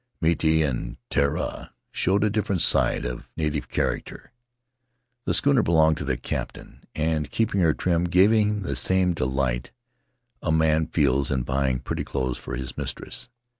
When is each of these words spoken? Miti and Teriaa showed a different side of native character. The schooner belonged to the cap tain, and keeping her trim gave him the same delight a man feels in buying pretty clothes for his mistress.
Miti 0.19 0.63
and 0.63 0.97
Teriaa 1.11 1.73
showed 1.91 2.23
a 2.23 2.31
different 2.31 2.61
side 2.63 3.05
of 3.05 3.29
native 3.37 3.69
character. 3.69 4.31
The 5.25 5.35
schooner 5.35 5.61
belonged 5.61 5.97
to 5.97 6.03
the 6.03 6.17
cap 6.17 6.53
tain, 6.53 6.81
and 6.95 7.29
keeping 7.29 7.61
her 7.61 7.75
trim 7.75 8.05
gave 8.05 8.31
him 8.33 8.63
the 8.63 8.75
same 8.75 9.13
delight 9.13 9.69
a 10.41 10.51
man 10.51 10.87
feels 10.87 11.29
in 11.29 11.43
buying 11.43 11.81
pretty 11.81 12.03
clothes 12.03 12.39
for 12.39 12.55
his 12.55 12.75
mistress. 12.77 13.29